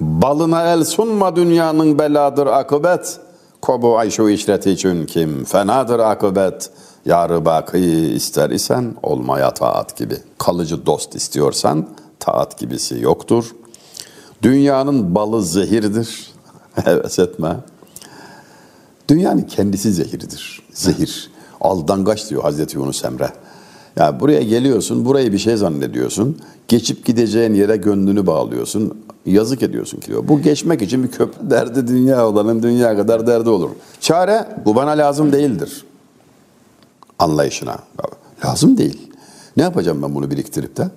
[0.00, 3.20] Balına el sunma dünyanın beladır akıbet.
[3.62, 6.70] Kobu ayşu işreti için kim fenadır akıbet.
[7.04, 10.16] Yarı bakı ister isen olmaya taat gibi.
[10.38, 11.88] Kalıcı dost istiyorsan
[12.32, 13.54] taat gibisi yoktur.
[14.42, 16.30] Dünyanın balı zehirdir.
[16.74, 17.56] Heves etme.
[19.08, 20.62] Dünyanın kendisi zehirdir.
[20.72, 21.30] Zehir.
[21.60, 23.32] Aldangaç diyor Hazreti Yunus Emre.
[23.96, 26.38] Ya buraya geliyorsun, burayı bir şey zannediyorsun.
[26.68, 28.98] Geçip gideceğin yere gönlünü bağlıyorsun.
[29.26, 30.28] Yazık ediyorsun ki diyor.
[30.28, 33.70] Bu geçmek için bir köprü derdi dünya olanın dünya kadar derdi olur.
[34.00, 35.84] Çare bu bana lazım değildir.
[37.18, 37.78] Anlayışına.
[38.44, 39.10] Lazım değil.
[39.56, 40.90] Ne yapacağım ben bunu biriktirip de?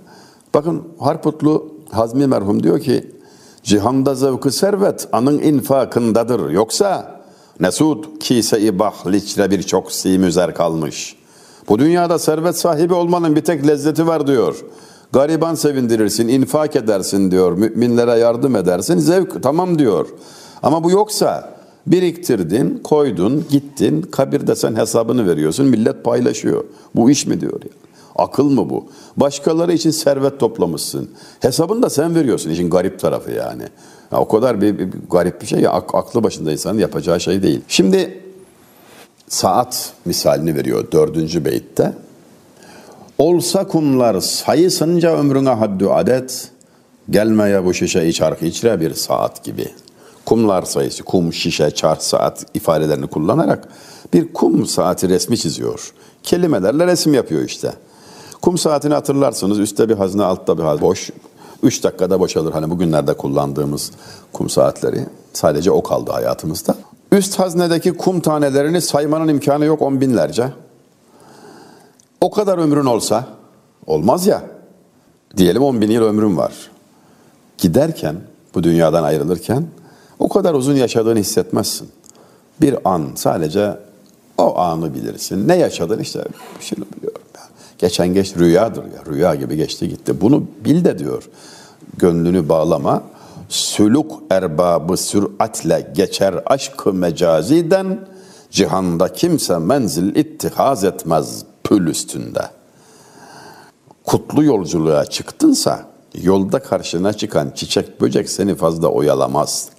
[0.53, 3.11] Bakın Harputlu Hazmi merhum diyor ki
[3.63, 6.49] Cihanda zevkı servet anın infakındadır.
[6.49, 7.21] Yoksa
[7.59, 11.15] Nesud kise-i bahliçre birçok simüzer kalmış.
[11.69, 14.55] Bu dünyada servet sahibi olmanın bir tek lezzeti var diyor.
[15.11, 17.51] Gariban sevindirirsin, infak edersin diyor.
[17.51, 18.97] Müminlere yardım edersin.
[18.97, 20.07] Zevk tamam diyor.
[20.63, 24.01] Ama bu yoksa Biriktirdin, koydun, gittin.
[24.01, 25.65] Kabirde sen hesabını veriyorsun.
[25.65, 26.63] Millet paylaşıyor.
[26.95, 27.69] Bu iş mi diyor ya?
[28.21, 28.85] Akıl mı bu?
[29.17, 31.09] Başkaları için servet toplamışsın.
[31.39, 32.49] Hesabını da sen veriyorsun.
[32.49, 33.63] İşin garip tarafı yani.
[34.11, 35.71] Ya o kadar bir, bir, bir garip bir şey ya.
[35.71, 37.61] Aklı başında insanın yapacağı şey değil.
[37.67, 38.23] Şimdi
[39.27, 41.93] saat misalini veriyor dördüncü beytte.
[43.17, 46.51] Olsa kumlar sayısınca ömrüne haddü adet,
[47.09, 49.67] gelmeye bu şişe içark içre bir saat gibi.
[50.25, 53.67] Kumlar sayısı, kum, şişe, çar, saat ifadelerini kullanarak
[54.13, 55.93] bir kum saati resmi çiziyor.
[56.23, 57.73] Kelimelerle resim yapıyor işte.
[58.41, 59.59] Kum saatini hatırlarsınız.
[59.59, 60.81] Üstte bir hazne, altta bir hazne.
[60.81, 61.09] Boş.
[61.63, 62.51] Üç dakikada boşalır.
[62.51, 63.91] Hani bugünlerde kullandığımız
[64.33, 65.05] kum saatleri.
[65.33, 66.75] Sadece o kaldı hayatımızda.
[67.11, 70.49] Üst haznedeki kum tanelerini saymanın imkanı yok on binlerce.
[72.21, 73.27] O kadar ömrün olsa,
[73.87, 74.43] olmaz ya,
[75.37, 76.53] diyelim on bin yıl ömrün var.
[77.57, 78.15] Giderken,
[78.55, 79.67] bu dünyadan ayrılırken
[80.19, 81.89] o kadar uzun yaşadığını hissetmezsin.
[82.61, 83.77] Bir an sadece
[84.37, 85.47] o anı bilirsin.
[85.47, 86.23] Ne yaşadın işte
[86.59, 87.21] şunu biliyorum.
[87.81, 89.13] Geçen geç rüyadır ya.
[89.13, 90.21] Rüya gibi geçti gitti.
[90.21, 91.29] Bunu bil de diyor.
[91.97, 93.03] Gönlünü bağlama.
[93.49, 98.07] Sülük erbabı süratle geçer aşkı mecaziden
[98.51, 102.41] cihanda kimse menzil ittihaz etmez pül üstünde.
[104.03, 105.85] Kutlu yolculuğa çıktınsa
[106.21, 109.69] yolda karşına çıkan çiçek böcek seni fazla oyalamaz.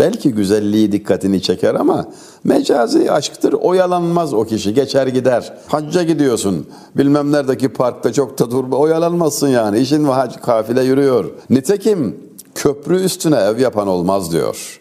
[0.00, 2.08] Belki güzelliği dikkatini çeker ama
[2.44, 5.54] mecazi aşktır oyalanmaz o kişi geçer gider.
[5.66, 11.30] Hacca gidiyorsun bilmem neredeki parkta çok da durma oyalanmazsın yani işin ve hac kafile yürüyor.
[11.50, 12.20] Nitekim
[12.54, 14.80] köprü üstüne ev yapan olmaz diyor.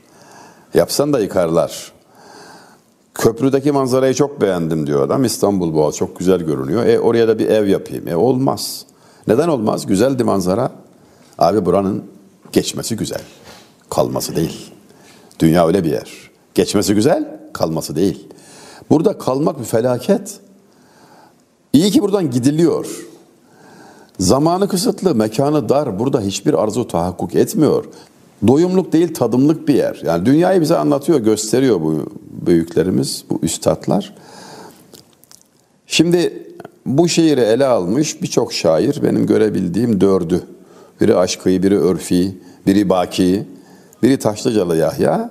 [0.73, 1.91] Yapsan da yıkarlar.
[3.13, 5.23] Köprüdeki manzarayı çok beğendim diyor adam.
[5.23, 6.86] İstanbul Boğaz çok güzel görünüyor.
[6.86, 8.08] E oraya da bir ev yapayım.
[8.08, 8.86] E olmaz.
[9.27, 9.86] Neden olmaz?
[9.86, 10.71] Güzeldi manzara.
[11.39, 12.03] Abi buranın
[12.51, 13.21] geçmesi güzel.
[13.89, 14.78] Kalması değil.
[15.39, 16.30] Dünya öyle bir yer.
[16.56, 18.28] Geçmesi güzel, kalması değil.
[18.89, 20.39] Burada kalmak bir felaket.
[21.73, 23.06] İyi ki buradan gidiliyor.
[24.19, 25.99] Zamanı kısıtlı, mekanı dar.
[25.99, 27.86] Burada hiçbir arzu tahakkuk etmiyor.
[28.47, 30.02] Doyumluk değil, tadımlık bir yer.
[30.06, 32.06] Yani dünyayı bize anlatıyor, gösteriyor bu
[32.45, 34.15] büyüklerimiz, bu üstadlar.
[35.88, 36.47] Şimdi
[36.86, 40.43] bu şiiri ele almış birçok şair, benim görebildiğim dördü.
[41.02, 43.45] Biri Aşkı, biri Örfi, biri Baki,
[44.03, 45.29] biri Taşlıcalı Yahya.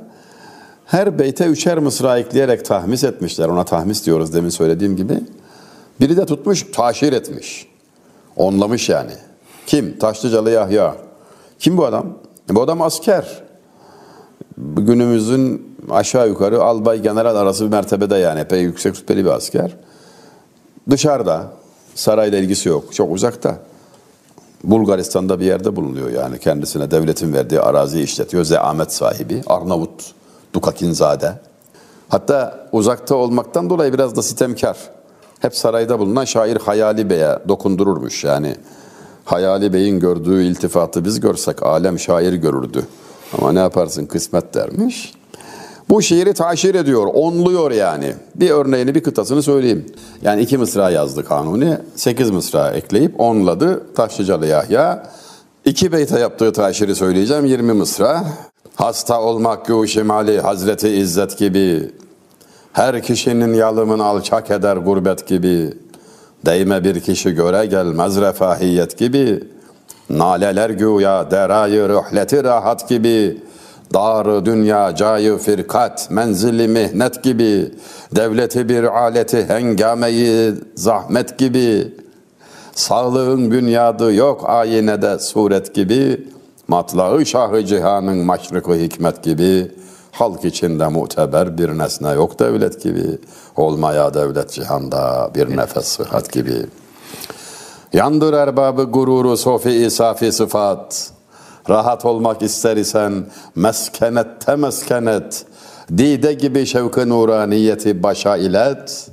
[0.87, 3.49] Her beyte üçer mısra ekleyerek tahmis etmişler.
[3.49, 5.21] Ona tahmis diyoruz demin söylediğim gibi.
[6.01, 7.69] Biri de tutmuş, taşir etmiş.
[8.37, 9.13] Onlamış yani.
[9.67, 9.99] Kim?
[9.99, 10.95] Taşlıcalı Yahya.
[11.59, 12.07] Kim bu adam?
[12.49, 13.43] Bu adam asker.
[14.59, 19.77] Günümüzün aşağı yukarı albay general arası bir mertebede yani epey yüksek rütbeli bir asker.
[20.91, 21.47] Dışarıda,
[21.95, 23.59] sarayla ilgisi yok, çok uzakta.
[24.65, 28.45] Bulgaristan'da bir yerde bulunuyor yani kendisine devletin verdiği araziyi işletiyor.
[28.45, 30.13] Zeamet sahibi, Arnavut,
[30.55, 31.33] Dukakinzade.
[32.09, 34.77] Hatta uzakta olmaktan dolayı biraz da sitemkar.
[35.41, 38.57] Hep sarayda bulunan şair Hayali Bey'e dokundururmuş yani.
[39.25, 42.87] Hayali Bey'in gördüğü iltifatı biz görsek alem şair görürdü.
[43.39, 45.18] Ama ne yaparsın kısmet dermiş.
[45.91, 48.15] Bu şiiri taşir ediyor, onluyor yani.
[48.35, 49.87] Bir örneğini, bir kıtasını söyleyeyim.
[50.23, 55.07] Yani iki mısra yazdı Kanuni, sekiz mısra ekleyip onladı Taşlıcalı Yahya.
[55.65, 58.25] İki beyte yaptığı taşiri söyleyeceğim, yirmi mısra.
[58.75, 61.91] Hasta olmak gü şimali Hazreti İzzet gibi.
[62.73, 65.73] Her kişinin yalımın alçak eder gurbet gibi.
[66.47, 69.45] Değme bir kişi göre gelmez refahiyet gibi.
[70.11, 73.43] Naleler güya derayı rühleti rahat gibi.
[73.95, 77.75] Darı dünya cayı firkat menzili mihnet gibi.
[78.17, 81.95] Devleti bir aleti hengameyi zahmet gibi.
[82.75, 86.29] Sağlığın bünyadı yok ayinede suret gibi.
[86.69, 89.71] Matlağı şahı cihanın maşrıkı hikmet gibi.
[90.13, 93.19] Halk içinde muteber bir nesne yok devlet gibi.
[93.57, 96.67] Olmaya devlet cihanda bir nefes sıhhat gibi.
[97.93, 101.11] Yandır erbabı gururu sofi isafi sıfat.
[101.69, 103.27] Rahat olmak ister isen
[103.57, 105.47] meskenette meskenet.
[105.99, 109.11] Dide gibi şevk-ı nuraniyeti başa ilet.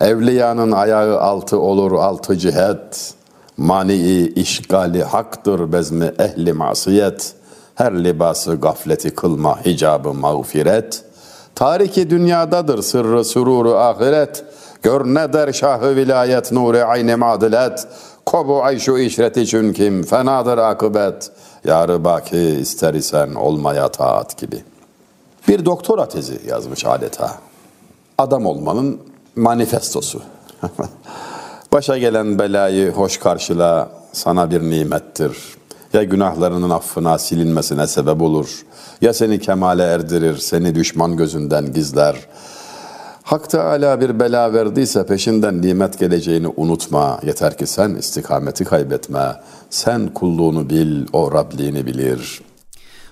[0.00, 3.14] Evliyanın ayağı altı olur altı cihet.
[3.56, 3.94] Mani
[4.26, 7.32] işgali haktır bezmi ehli masiyet.
[7.74, 11.04] Her libası gafleti kılma hicabı mağfiret.
[11.54, 14.44] Tariki dünyadadır sırrı sururu ahiret.
[14.82, 17.86] Gör ne der şahı vilayet nuru ayni madilet.
[18.26, 21.30] Kobu ayşu işreti çünküm fenadır akıbet.
[21.64, 24.64] Yarı baki ister isen olmaya taat gibi.
[25.48, 27.34] Bir doktora tezi yazmış adeta.
[28.18, 29.00] Adam olmanın
[29.36, 30.22] manifestosu.
[31.72, 35.36] Başa gelen belayı hoş karşıla sana bir nimettir.
[35.92, 38.62] Ya günahlarının affına silinmesine sebep olur.
[39.00, 42.16] Ya seni kemale erdirir, seni düşman gözünden gizler.
[43.24, 47.20] Hak Teala bir bela verdiyse peşinden nimet geleceğini unutma.
[47.26, 49.32] Yeter ki sen istikameti kaybetme.
[49.70, 52.40] Sen kulluğunu bil, o Rabliğini bilir.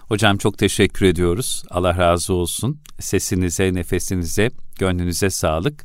[0.09, 1.63] Hocam çok teşekkür ediyoruz.
[1.71, 2.79] Allah razı olsun.
[3.01, 5.85] Sesinize, nefesinize, gönlünüze sağlık.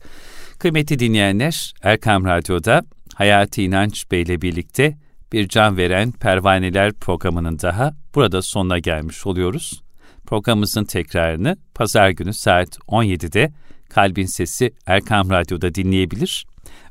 [0.59, 2.81] Kıymetli dinleyenler, Erkam Radyo'da
[3.15, 4.97] Hayati İnanç Bey ile birlikte
[5.33, 9.83] bir can veren pervaneler programının daha burada sonuna gelmiş oluyoruz.
[10.25, 13.51] Programımızın tekrarını pazar günü saat 17'de
[13.89, 16.45] Kalbin Sesi Erkam Radyo'da dinleyebilir.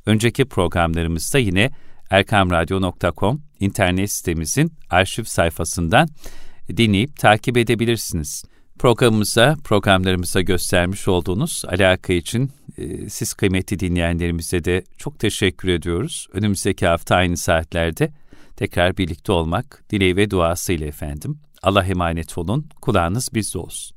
[0.06, 1.70] Önceki programlarımızda yine
[2.10, 6.08] erkamradyo.com internet sitemizin arşiv sayfasından
[6.76, 8.44] dinleyip takip edebilirsiniz.
[8.78, 16.28] Programımıza, programlarımıza göstermiş olduğunuz alaka için e, siz kıymetli dinleyenlerimize de çok teşekkür ediyoruz.
[16.32, 18.12] Önümüzdeki hafta aynı saatlerde
[18.56, 21.38] tekrar birlikte olmak dileği ve duasıyla efendim.
[21.62, 23.95] Allah emanet olun, kulağınız bizde olsun.